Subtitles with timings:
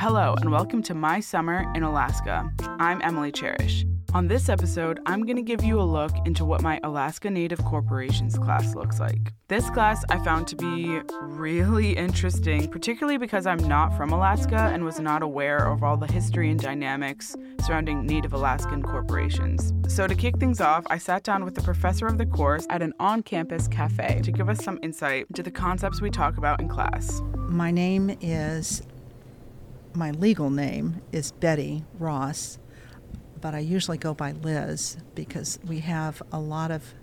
[0.00, 2.50] Hello, and welcome to My Summer in Alaska.
[2.78, 3.84] I'm Emily Cherish.
[4.14, 7.62] On this episode, I'm going to give you a look into what my Alaska Native
[7.66, 9.34] Corporations class looks like.
[9.48, 14.86] This class I found to be really interesting, particularly because I'm not from Alaska and
[14.86, 19.74] was not aware of all the history and dynamics surrounding Native Alaskan corporations.
[19.86, 22.80] So, to kick things off, I sat down with the professor of the course at
[22.80, 26.58] an on campus cafe to give us some insight into the concepts we talk about
[26.58, 27.20] in class.
[27.50, 28.80] My name is,
[29.94, 32.58] my legal name is Betty Ross
[33.40, 36.94] but I usually go by Liz because we have a lot of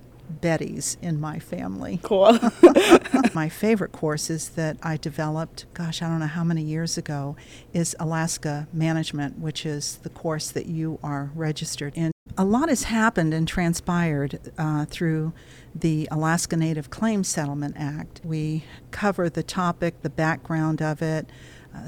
[0.41, 1.99] Bettys in my family.
[2.03, 2.37] Cool.
[3.33, 7.37] my favorite courses that I developed, gosh, I don't know how many years ago,
[7.73, 12.11] is Alaska Management, which is the course that you are registered in.
[12.37, 15.31] A lot has happened and transpired uh, through
[15.73, 18.19] the Alaska Native Claims Settlement Act.
[18.23, 21.29] We cover the topic, the background of it,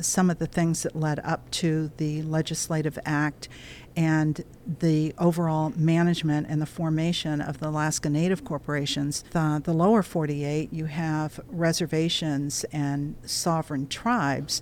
[0.01, 3.49] some of the things that led up to the legislative act,
[3.95, 4.45] and
[4.79, 9.23] the overall management and the formation of the Alaska Native corporations.
[9.31, 14.61] The, the lower 48, you have reservations and sovereign tribes.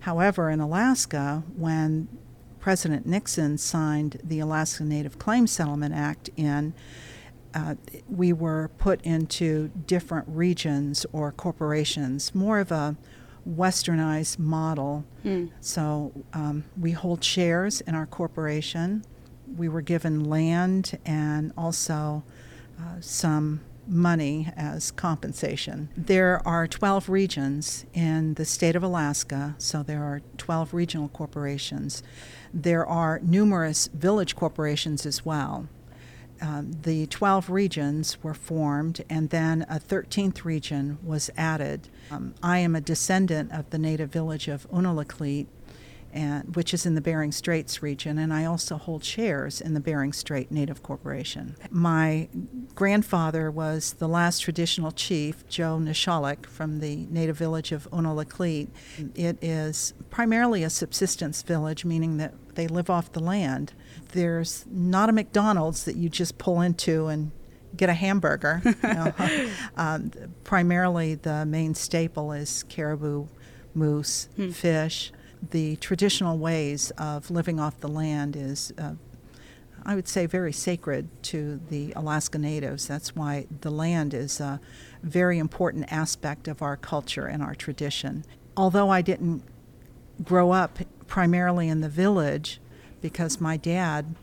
[0.00, 2.08] However, in Alaska, when
[2.60, 6.72] President Nixon signed the Alaska Native Claims Settlement Act in,
[7.54, 7.74] uh,
[8.08, 12.96] we were put into different regions or corporations, more of a
[13.48, 15.04] westernized model.
[15.24, 15.50] Mm.
[15.60, 19.04] So um, we hold shares in our corporation.
[19.56, 22.22] We were given land and also
[22.78, 25.88] uh, some money as compensation.
[25.96, 32.02] There are 12 regions in the state of Alaska, so there are 12 regional corporations.
[32.52, 35.68] There are numerous village corporations as well
[36.40, 41.88] um, the 12 regions were formed, and then a 13th region was added.
[42.10, 45.46] Um, I am a descendant of the native village of Unalakleet,
[46.12, 49.80] and, which is in the Bering Straits region, and I also hold shares in the
[49.80, 51.56] Bering Strait Native Corporation.
[51.70, 52.28] My
[52.74, 58.68] grandfather was the last traditional chief, Joe Nishalek, from the native village of Unalakleet.
[59.14, 63.72] It is primarily a subsistence village, meaning that they live off the land.
[64.12, 67.30] There's not a McDonald's that you just pull into and
[67.76, 68.62] get a hamburger.
[68.64, 69.14] You know.
[69.76, 70.10] um,
[70.44, 73.26] primarily, the main staple is caribou,
[73.74, 74.50] moose, hmm.
[74.50, 75.12] fish.
[75.50, 78.94] The traditional ways of living off the land is, uh,
[79.84, 82.86] I would say, very sacred to the Alaska Natives.
[82.86, 84.60] That's why the land is a
[85.02, 88.24] very important aspect of our culture and our tradition.
[88.56, 89.44] Although I didn't
[90.24, 92.60] grow up primarily in the village
[93.00, 94.16] because my dad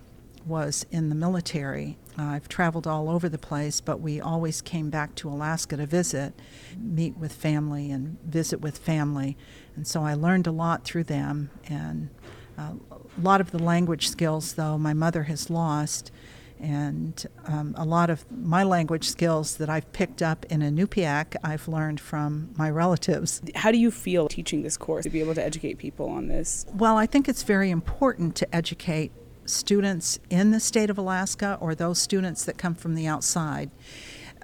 [0.46, 1.98] was in the military.
[2.18, 6.34] I've traveled all over the place, but we always came back to Alaska to visit,
[6.78, 9.36] meet with family, and visit with family.
[9.76, 11.50] And so I learned a lot through them.
[11.68, 12.10] And
[12.58, 16.12] uh, a lot of the language skills, though, my mother has lost
[16.60, 21.68] and um, a lot of my language skills that I've picked up in Inupiaq, I've
[21.68, 23.42] learned from my relatives.
[23.56, 26.66] How do you feel teaching this course to be able to educate people on this?
[26.74, 29.12] Well, I think it's very important to educate
[29.46, 33.70] students in the state of Alaska or those students that come from the outside.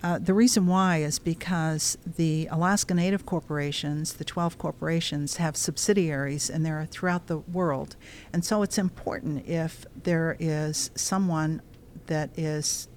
[0.03, 6.50] Uh, the reason why is because the Alaska Native corporations, the 12 corporations, have subsidiaries
[6.50, 7.95] and they're throughout the world.
[8.34, 11.61] And so it's important if there is someone
[12.07, 12.88] that is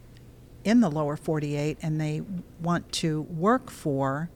[0.65, 2.23] in the lower 48 and they
[2.61, 4.31] want to work for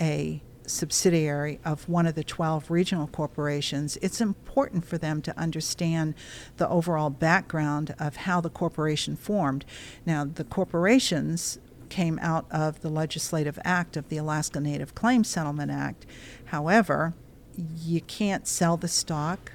[0.00, 6.14] a subsidiary of one of the 12 regional corporations, it's important for them to understand
[6.56, 9.66] the overall background of how the corporation formed.
[10.06, 11.58] Now, the corporations
[11.90, 16.06] came out of the legislative act of the Alaska Native Claims Settlement Act.
[16.46, 17.14] However,
[17.56, 19.52] you can't sell the stock,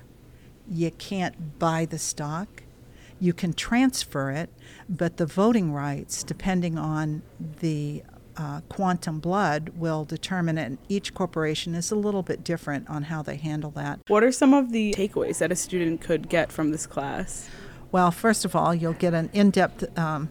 [0.70, 2.64] you can't buy the stock,
[3.20, 4.50] you can transfer it,
[4.90, 8.04] but the voting rights, depending on the
[8.38, 10.66] uh, quantum blood, will determine it.
[10.66, 14.00] And each corporation is a little bit different on how they handle that.
[14.08, 17.50] What are some of the takeaways that a student could get from this class?
[17.92, 20.30] Well, first of all, you'll get an in depth um,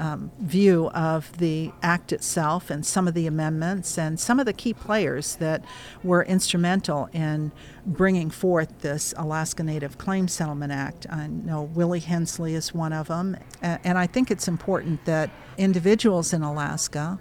[0.00, 4.54] um, view of the act itself and some of the amendments and some of the
[4.54, 5.62] key players that
[6.02, 7.52] were instrumental in
[7.84, 11.06] bringing forth this Alaska Native Claims Settlement Act.
[11.10, 16.32] I know Willie Hensley is one of them, and I think it's important that individuals
[16.32, 17.20] in Alaska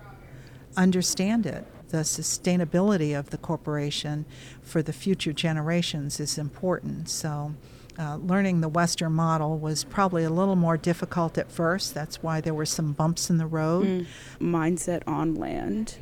[0.77, 1.65] understand it.
[1.89, 4.25] The sustainability of the corporation
[4.61, 7.09] for the future generations is important.
[7.09, 7.55] So,
[7.99, 11.93] uh, learning the Western model was probably a little more difficult at first.
[11.93, 13.85] That's why there were some bumps in the road.
[13.85, 14.05] Mm.
[14.39, 15.97] Mindset on land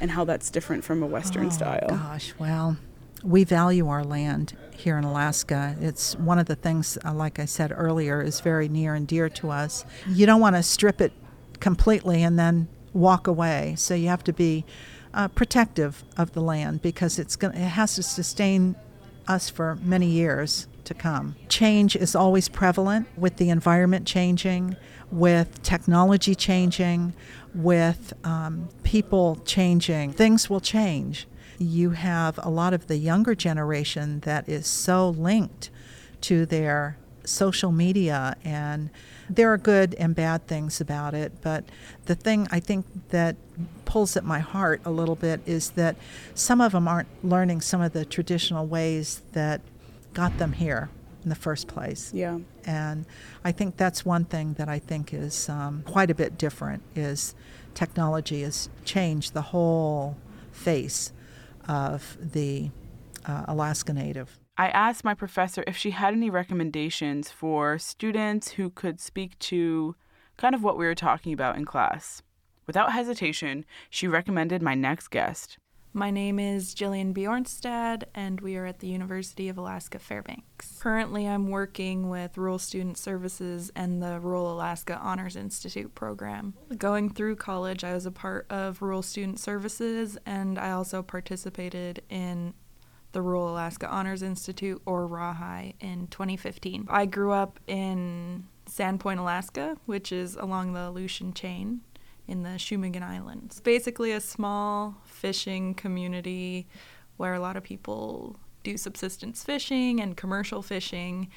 [0.00, 1.88] and how that's different from a Western oh, style.
[1.88, 2.76] Gosh, well,
[3.24, 5.74] we value our land here in Alaska.
[5.80, 9.28] It's one of the things, uh, like I said earlier, is very near and dear
[9.30, 9.84] to us.
[10.08, 11.12] You don't want to strip it
[11.60, 13.74] completely and then walk away.
[13.78, 14.64] So you have to be
[15.12, 18.76] uh, protective of the land because it's going it has to sustain
[19.26, 21.36] us for many years to come.
[21.48, 24.76] Change is always prevalent with the environment changing,
[25.10, 27.12] with technology changing,
[27.54, 30.12] with um, people changing.
[30.12, 31.26] Things will change.
[31.58, 35.70] You have a lot of the younger generation that is so linked
[36.22, 38.90] to their social media and
[39.28, 41.64] there are good and bad things about it, but
[42.06, 43.36] the thing I think that
[43.84, 45.96] pulls at my heart a little bit is that
[46.34, 49.60] some of them aren't learning some of the traditional ways that
[50.16, 50.88] got them here
[51.22, 52.10] in the first place.
[52.14, 52.38] Yeah.
[52.64, 53.04] And
[53.44, 57.34] I think that's one thing that I think is um, quite a bit different is
[57.74, 60.16] technology has changed the whole
[60.52, 61.12] face
[61.68, 62.70] of the
[63.26, 64.38] uh, Alaska Native.
[64.56, 69.96] I asked my professor if she had any recommendations for students who could speak to
[70.38, 72.22] kind of what we were talking about in class.
[72.66, 75.58] Without hesitation, she recommended my next guest.
[75.96, 80.78] My name is Jillian Bjornstad, and we are at the University of Alaska Fairbanks.
[80.78, 86.52] Currently, I'm working with Rural Student Services and the Rural Alaska Honors Institute program.
[86.76, 92.02] Going through college, I was a part of Rural Student Services, and I also participated
[92.10, 92.52] in
[93.12, 96.88] the Rural Alaska Honors Institute, or RAHI, in 2015.
[96.90, 101.80] I grew up in Sand Point, Alaska, which is along the Aleutian chain
[102.28, 103.60] in the Shumagin Islands.
[103.60, 106.66] Basically, a small fishing community
[107.16, 111.28] where a lot of people do subsistence fishing and commercial fishing,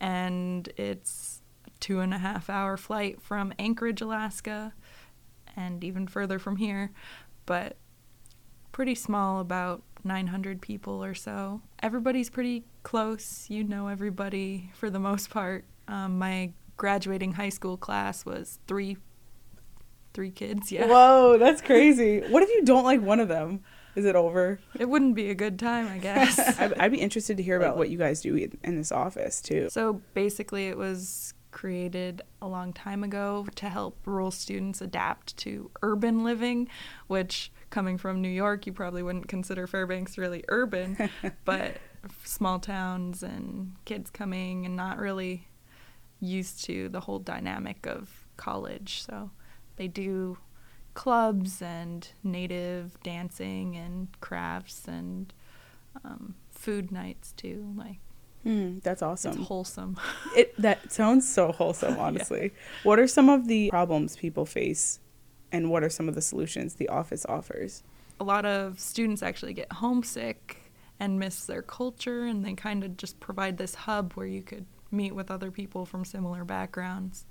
[0.00, 4.74] and it's a two and a half hour flight from Anchorage, Alaska,
[5.56, 6.90] and even further from here,
[7.46, 7.76] but
[8.72, 11.62] pretty small, about 900 people or so.
[11.82, 13.46] Everybody's pretty close.
[13.48, 15.64] You know everybody for the most part.
[15.88, 18.96] Um, my graduating high school class was three
[20.14, 20.72] three kids.
[20.72, 20.86] Yeah.
[20.86, 22.20] Whoa, that's crazy.
[22.20, 23.60] what if you don't like one of them?
[23.94, 24.58] Is it over?
[24.78, 26.38] It wouldn't be a good time, I guess.
[26.60, 29.68] I'd, I'd be interested to hear about what you guys do in this office too.
[29.70, 35.70] So basically, it was created a long time ago to help rural students adapt to
[35.82, 36.68] urban living,
[37.06, 41.08] which coming from New York, you probably wouldn't consider Fairbanks really urban,
[41.44, 41.76] but
[42.24, 45.46] small towns and kids coming and not really
[46.20, 49.02] used to the whole dynamic of college.
[49.02, 49.30] So
[49.76, 50.38] they do
[50.94, 55.32] clubs and native dancing and crafts and
[56.04, 57.72] um, food nights too.
[57.76, 57.98] Like
[58.44, 59.38] Mm, that's awesome.
[59.38, 59.96] It's wholesome.
[60.36, 62.52] it that sounds so wholesome, honestly.
[62.54, 62.60] yeah.
[62.82, 65.00] What are some of the problems people face
[65.50, 67.82] and what are some of the solutions the office offers?
[68.20, 70.60] A lot of students actually get homesick
[71.00, 74.66] and miss their culture and they kind of just provide this hub where you could
[74.90, 77.24] meet with other people from similar backgrounds.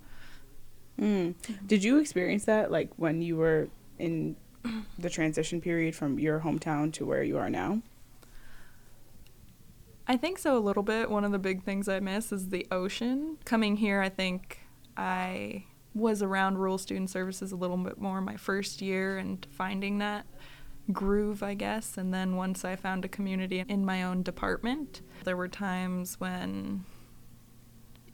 [0.99, 1.35] Mm.
[1.65, 3.69] Did you experience that like when you were
[3.99, 4.35] in
[4.97, 7.81] the transition period from your hometown to where you are now?
[10.07, 11.09] I think so a little bit.
[11.09, 13.37] One of the big things I miss is the ocean.
[13.45, 14.59] Coming here, I think
[14.97, 19.99] I was around rural student services a little bit more my first year and finding
[19.99, 20.25] that
[20.91, 21.97] groove, I guess.
[21.97, 26.83] And then once I found a community in my own department, there were times when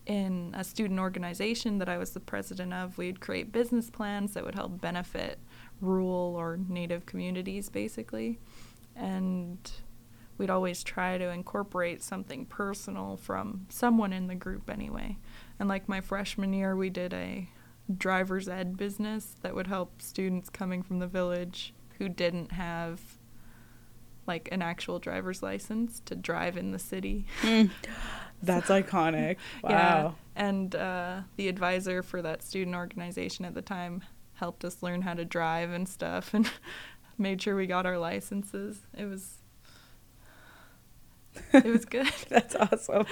[0.10, 4.44] in a student organization that I was the president of, we'd create business plans that
[4.44, 5.38] would help benefit
[5.82, 8.40] rural or native communities basically.
[8.96, 9.72] And
[10.40, 15.18] we'd always try to incorporate something personal from someone in the group anyway.
[15.60, 17.48] And like my freshman year, we did a
[17.96, 23.00] driver's ed business that would help students coming from the village who didn't have
[24.26, 27.28] like an actual driver's license to drive in the city.
[27.44, 27.70] Mm.
[28.42, 29.38] That's iconic.
[29.64, 29.70] Wow.
[29.70, 30.12] Yeah.
[30.36, 34.04] And uh, the advisor for that student organization at the time
[34.36, 36.50] helped us learn how to drive and stuff and
[37.18, 38.80] made sure we got our licenses.
[38.98, 39.40] It was
[41.54, 42.12] it was good.
[42.30, 43.06] That's awesome.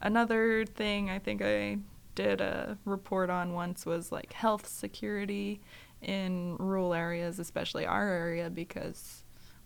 [0.00, 1.78] Another thing I think I
[2.14, 5.60] did a report on once was like health security
[6.00, 9.21] in rural areas, especially our area, because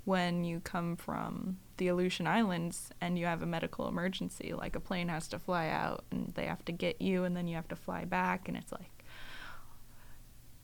[0.07, 4.81] when you come from the Aleutian Islands and you have a medical emergency, like a
[4.81, 7.69] plane has to fly out and they have to get you and then you have
[7.69, 9.05] to fly back, and it's like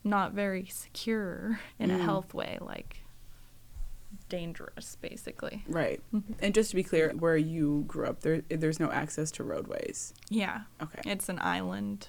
[0.03, 1.99] not very secure in mm.
[1.99, 2.57] a health way.
[2.61, 3.03] Like
[4.29, 5.65] dangerous, basically.
[5.67, 6.01] Right.
[6.13, 6.33] Mm-hmm.
[6.39, 10.13] And just to be clear, where you grew up, there there's no access to roadways.
[10.29, 10.61] Yeah.
[10.81, 11.01] Okay.
[11.05, 12.07] It's an island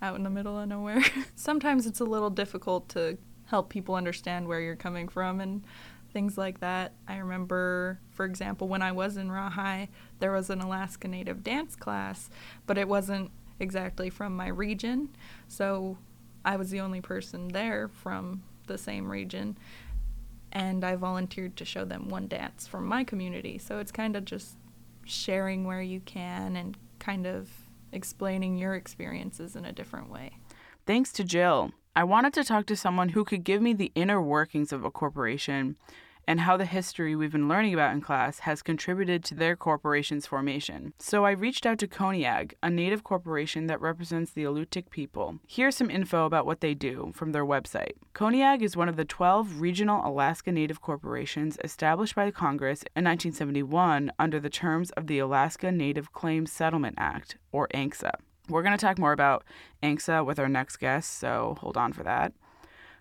[0.00, 1.02] out in the middle of nowhere.
[1.34, 5.64] Sometimes it's a little difficult to help people understand where you're coming from and
[6.12, 6.92] things like that.
[7.08, 9.88] I remember, for example, when I was in RAHI,
[10.18, 12.30] there was an Alaska Native dance class,
[12.66, 15.10] but it wasn't exactly from my region.
[15.48, 15.98] So
[16.44, 19.58] I was the only person there from the same region.
[20.52, 23.58] And I volunteered to show them one dance from my community.
[23.58, 24.56] So it's kind of just
[25.04, 27.48] sharing where you can and kind of
[27.92, 30.32] explaining your experiences in a different way.
[30.86, 31.72] Thanks to Jill.
[31.96, 34.92] I wanted to talk to someone who could give me the inner workings of a
[34.92, 35.76] corporation
[36.28, 40.24] and how the history we've been learning about in class has contributed to their corporation's
[40.24, 40.92] formation.
[41.00, 45.40] So I reached out to Koniag, a native corporation that represents the Alutiiq people.
[45.48, 47.94] Here's some info about what they do from their website.
[48.14, 54.12] Koniag is one of the 12 regional Alaska Native corporations established by Congress in 1971
[54.16, 58.12] under the terms of the Alaska Native Claims Settlement Act, or ANCSA.
[58.50, 59.44] We're going to talk more about
[59.82, 62.32] ANCSA with our next guest, so hold on for that.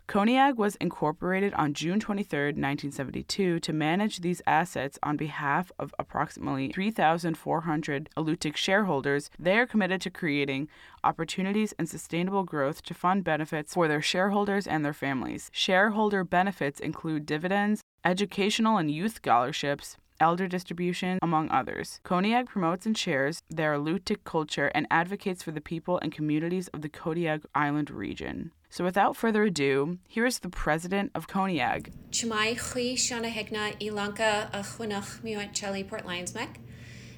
[0.08, 6.72] Koniag was incorporated on June 23, 1972, to manage these assets on behalf of approximately
[6.72, 9.30] 3,400 Alutiiq shareholders.
[9.38, 10.68] They are committed to creating
[11.04, 15.52] opportunities and sustainable growth to fund benefits for their shareholders and their families.
[15.54, 22.00] Shareholder benefits include dividends, educational and youth scholarships, elder distribution, among others.
[22.04, 26.82] Koniag promotes and shares their Alutiiq culture and advocates for the people and communities of
[26.82, 28.52] the Kodiak Island region.
[28.70, 31.92] So without further ado, here is the president of Koniag.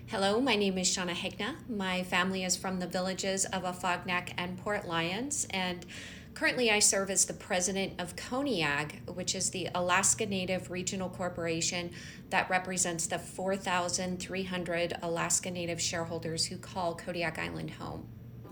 [0.07, 1.55] Hello, my name is Shauna Hegna.
[1.69, 5.85] My family is from the villages of Afognak and Port Lions, and
[6.41, 11.91] currently I serve as the president of Koniag, which is the Alaska Native Regional Corporation
[12.31, 18.07] that represents the 4,300 Alaska Native shareholders who call Kodiak Island home.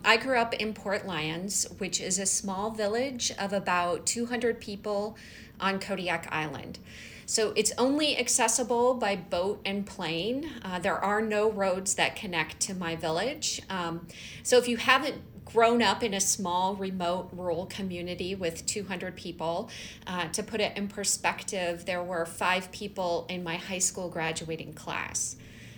[0.06, 5.18] I grew up in Port Lions, which is a small village of about 200 people
[5.60, 6.78] on Kodiak Island.
[7.26, 10.50] So it's only accessible by boat and plane.
[10.64, 13.64] Uh, there are no roads that connect to my village.
[13.68, 14.08] Um,
[14.44, 19.70] so if you haven't grown up in a small, remote, rural community with 200 people,
[20.06, 24.74] uh, to put it in perspective, there were five people in my high school graduating
[24.74, 25.36] class.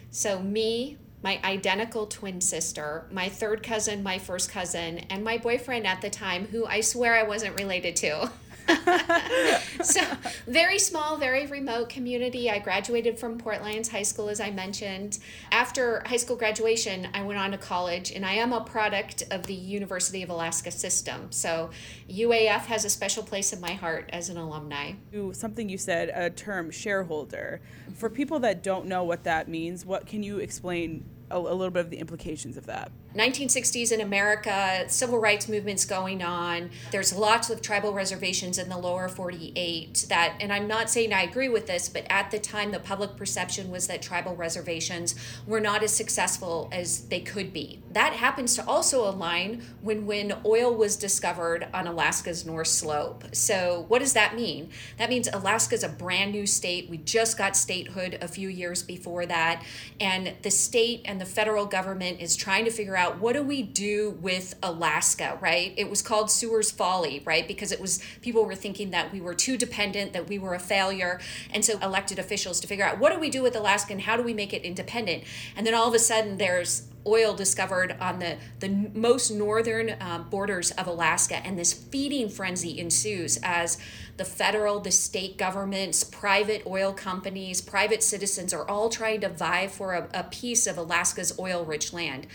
[0.10, 5.88] So, me, my identical twin sister, my third cousin, my first cousin, and my boyfriend
[5.88, 8.32] at the time, who I swear I wasn't related to.
[9.84, 10.02] so
[10.48, 12.50] very small, very remote community.
[12.50, 15.20] I graduated from Port Lions High School, as I mentioned.
[15.52, 19.48] After high school graduation, I went on to college, and I am a product of
[19.48, 21.28] the University of Alaska system.
[21.32, 21.70] So
[22.10, 24.94] UAF has a special place in my heart as an alumni.
[25.34, 27.62] Something you said, a term shareholder.
[27.96, 31.72] For people that don't know what that means, what can you explain a, a little
[31.72, 32.92] bit of the implications of that?
[33.16, 36.70] 1960s in America, civil rights movements going on.
[36.92, 41.24] There's lots of tribal reservations in the lower 48 that, and I'm not saying I
[41.24, 45.16] agree with this, but at the time the public perception was that tribal reservations
[45.46, 47.82] were not as successful as they could be.
[47.92, 53.26] That happens to also align when when oil was discovered on Alaska's North Slope.
[53.34, 54.70] So what does that mean?
[54.98, 56.90] That means Alaska's a brand new state.
[56.90, 59.64] We just got statehood a few years before that,
[60.00, 63.44] and the state and the federal government is trying to figure out out what do
[63.44, 65.74] we do with Alaska, right?
[65.76, 67.48] It was called Seward's Folly, right?
[67.48, 70.60] Because it was people were thinking that we were too dependent, that we were a
[70.60, 71.20] failure.
[71.54, 74.16] And so elected officials to figure out what do we do with Alaska and how
[74.16, 75.24] do we make it independent?
[75.56, 80.24] And then all of a sudden there's oil discovered on the, the most northern uh,
[80.30, 83.78] borders of Alaska, and this feeding frenzy ensues as
[84.18, 89.68] the federal, the state governments, private oil companies, private citizens are all trying to vie
[89.68, 92.28] for a, a piece of Alaska's oil rich land.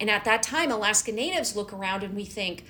[0.00, 2.64] And at that time, Alaska Natives look around and we think,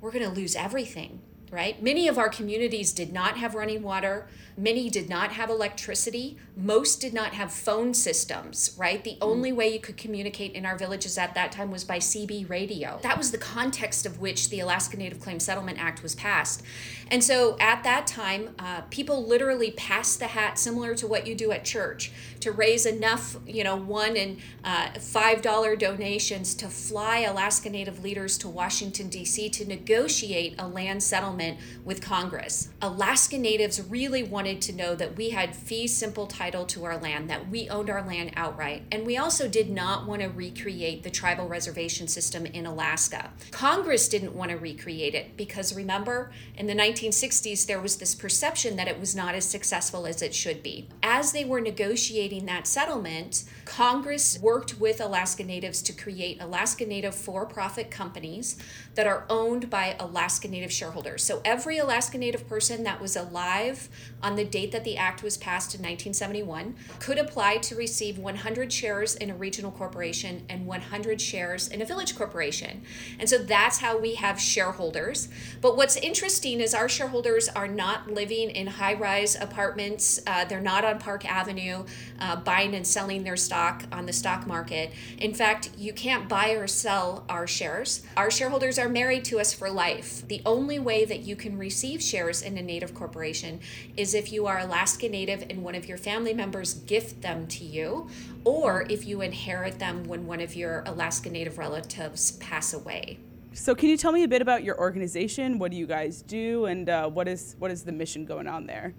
[0.00, 1.82] we're going to lose everything, right?
[1.82, 4.28] Many of our communities did not have running water.
[4.56, 6.36] Many did not have electricity.
[6.56, 9.02] Most did not have phone systems, right?
[9.02, 12.48] The only way you could communicate in our villages at that time was by CB
[12.48, 13.00] radio.
[13.02, 16.62] That was the context of which the Alaska Native Claims Settlement Act was passed.
[17.10, 21.34] And so at that time, uh, people literally passed the hat, similar to what you
[21.34, 26.68] do at church, to raise enough, you know, one and uh, five dollar donations to
[26.68, 29.48] fly Alaska Native leaders to Washington, D.C.
[29.50, 31.39] to negotiate a land settlement
[31.84, 32.68] with Congress.
[32.82, 36.96] Alaska Natives really wanted wanted to know that we had fee simple title to our
[36.96, 38.82] land, that we owned our land outright.
[38.90, 43.30] And we also did not want to recreate the tribal reservation system in Alaska.
[43.50, 48.76] Congress didn't want to recreate it because remember, in the 1960s, there was this perception
[48.76, 50.88] that it was not as successful as it should be.
[51.02, 57.14] As they were negotiating that settlement, Congress worked with Alaska Natives to create Alaska Native
[57.14, 58.56] for profit companies
[58.94, 61.22] that are owned by Alaska Native shareholders.
[61.30, 63.88] So every Alaska Native person that was alive
[64.20, 68.72] on the date that the act was passed in 1971 could apply to receive 100
[68.72, 72.82] shares in a regional corporation and 100 shares in a village corporation.
[73.20, 75.28] And so that's how we have shareholders.
[75.60, 80.60] But what's interesting is our shareholders are not living in high rise apartments, uh, they're
[80.60, 81.84] not on Park Avenue
[82.18, 84.90] uh, buying and selling their stock on the stock market.
[85.18, 88.02] In fact, you can't buy or sell our shares.
[88.16, 90.26] Our shareholders are married to us for life.
[90.26, 93.60] The only way that you can receive shares in a Native corporation
[93.96, 97.64] is if you are Alaska Native and one of your family members gift them to
[97.64, 98.08] you,
[98.44, 103.18] or if you inherit them when one of your Alaska Native relatives pass away.
[103.52, 105.58] So, can you tell me a bit about your organization?
[105.58, 108.66] What do you guys do, and uh, what is what is the mission going on
[108.66, 108.94] there?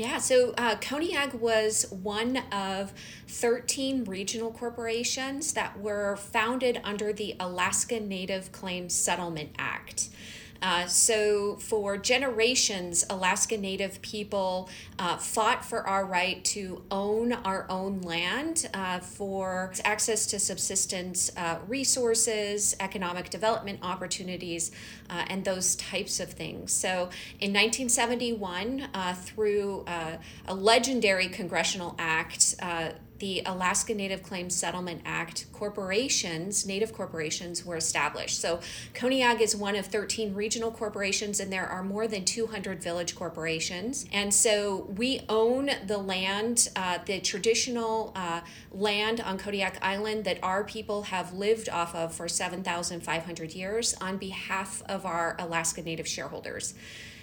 [0.00, 2.94] Yeah, so uh, Koniag was one of
[3.28, 10.08] 13 regional corporations that were founded under the Alaska Native Claims Settlement Act.
[10.62, 17.66] Uh, so, for generations, Alaska Native people uh, fought for our right to own our
[17.70, 24.70] own land, uh, for access to subsistence uh, resources, economic development opportunities,
[25.08, 26.72] uh, and those types of things.
[26.72, 29.84] So, in 1971, uh, through
[30.46, 32.54] a legendary congressional act,
[33.20, 38.40] the Alaska Native Claims Settlement Act, corporations, Native corporations, were established.
[38.40, 38.60] So
[38.94, 44.06] Koniag is one of 13 regional corporations, and there are more than 200 village corporations.
[44.12, 48.40] And so we own the land, uh, the traditional uh,
[48.72, 54.16] land on Kodiak Island that our people have lived off of for 7,500 years on
[54.16, 56.74] behalf of our Alaska Native shareholders.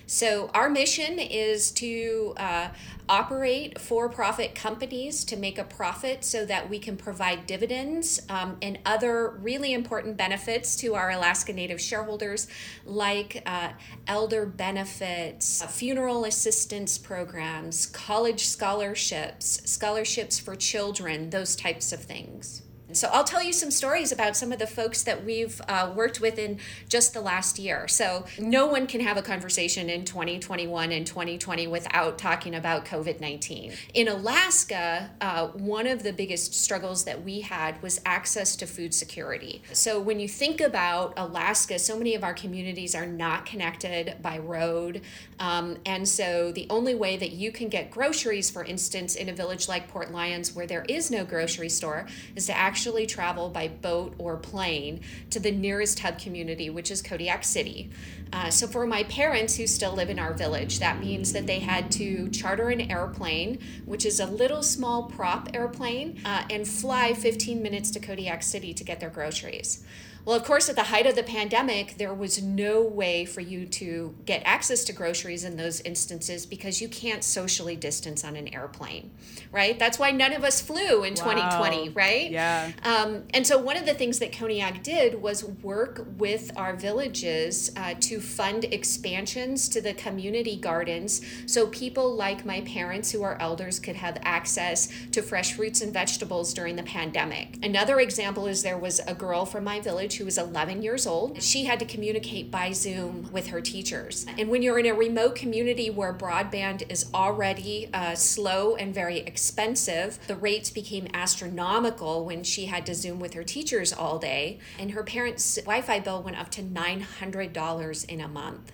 [0.09, 2.69] So, our mission is to uh,
[3.09, 8.55] operate for profit companies to make a profit so that we can provide dividends um,
[8.61, 12.47] and other really important benefits to our Alaska Native shareholders,
[12.85, 13.71] like uh,
[14.07, 22.61] elder benefits, uh, funeral assistance programs, college scholarships, scholarships for children, those types of things.
[22.98, 26.20] So I'll tell you some stories about some of the folks that we've uh, worked
[26.20, 27.88] with in just the last year.
[27.88, 33.22] So no one can have a conversation in 2021 and 2020 without talking about COVID
[33.22, 33.74] 19.
[33.94, 38.96] In Alaska, uh, one of the biggest struggles that we had was access to food
[38.96, 39.62] security.
[39.74, 44.40] So when you think about Alaska, so many of our communities are not connected by
[44.40, 45.01] road.
[45.40, 49.33] Um, and so the only way that you can get groceries, for instance, in a
[49.33, 53.50] village like Port Lions where there is no grocery store, is to actually actually travel
[53.50, 57.89] by boat or plane to the nearest hub community, which is Kodiak City.
[58.31, 61.59] Uh, so, for my parents who still live in our village, that means that they
[61.59, 67.13] had to charter an airplane, which is a little small prop airplane, uh, and fly
[67.13, 69.83] 15 minutes to Kodiak City to get their groceries.
[70.27, 73.66] Well, of course, at the height of the pandemic, there was no way for you
[73.66, 78.53] to get access to groceries in those instances because you can't socially distance on an
[78.53, 79.11] airplane,
[79.53, 79.79] right?
[79.79, 81.31] That's why none of us flew in wow.
[81.31, 82.29] 2020, right?
[82.29, 82.74] Yeah.
[82.83, 87.72] Um, and so, one of the things that Koniag did was work with our villages
[87.77, 93.37] uh, to fund expansions to the community gardens so people like my parents, who are
[93.40, 97.57] elders, could have access to fresh fruits and vegetables during the pandemic.
[97.63, 101.42] Another example is there was a girl from my village who was 11 years old.
[101.42, 104.25] She had to communicate by Zoom with her teachers.
[104.38, 109.20] And when you're in a remote community where broadband is already uh, slow and very
[109.20, 114.60] expensive, the rates became astronomical when she had to Zoom with her teachers all day.
[114.80, 118.72] And her parents' Wi Fi bill went up to $900 in a month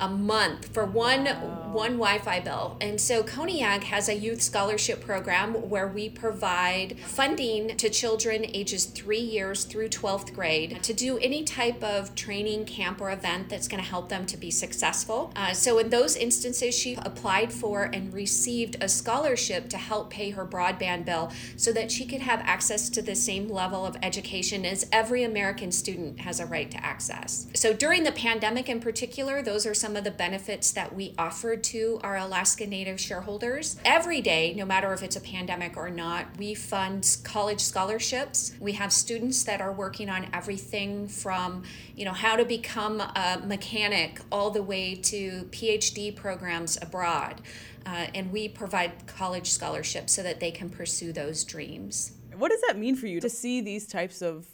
[0.00, 1.70] a month for one wow.
[1.72, 2.76] one Wi-Fi bill.
[2.80, 8.86] And so Koniag has a youth scholarship program where we provide funding to children ages
[8.86, 13.68] 3 years through 12th grade to do any type of training camp or event that's
[13.68, 15.32] going to help them to be successful.
[15.36, 20.30] Uh, so in those instances she applied for and received a scholarship to help pay
[20.30, 24.64] her broadband bill so that she could have access to the same level of education
[24.64, 27.46] as every American student has a right to access.
[27.54, 31.58] So during the pandemic in particular, those are some of the benefits that we offer
[31.58, 33.76] to our Alaska Native shareholders.
[33.84, 38.54] Every day, no matter if it's a pandemic or not, we fund college scholarships.
[38.58, 43.42] We have students that are working on everything from, you know, how to become a
[43.44, 47.42] mechanic all the way to PhD programs abroad.
[47.84, 52.12] Uh, and we provide college scholarships so that they can pursue those dreams.
[52.34, 54.46] What does that mean for you to see these types of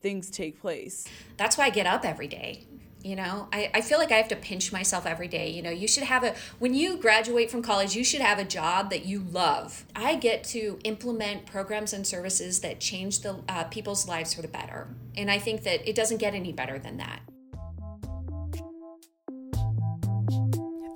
[0.00, 1.06] things take place?
[1.36, 2.64] That's why I get up every day
[3.02, 3.48] you know?
[3.52, 5.70] I, I feel like i have to pinch myself every day you know?
[5.70, 9.04] You should have a when you graduate from college you should have a job that
[9.04, 9.84] you love.
[9.94, 14.48] I get to implement programs and services that change the uh, people's lives for the
[14.48, 14.88] better.
[15.16, 17.20] And i think that it doesn't get any better than that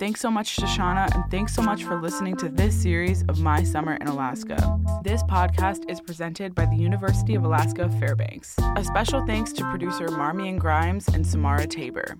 [0.05, 3.39] Thanks so much to Shauna, and thanks so much for listening to this series of
[3.39, 4.79] My Summer in Alaska.
[5.03, 8.55] This podcast is presented by the University of Alaska Fairbanks.
[8.75, 12.19] A special thanks to producer Marmian Grimes and Samara Tabor.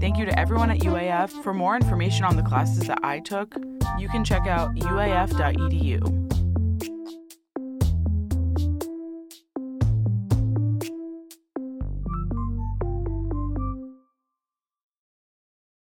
[0.00, 1.28] Thank you to everyone at UAF.
[1.42, 3.54] For more information on the classes that I took,
[3.98, 6.00] you can check out uaf.edu.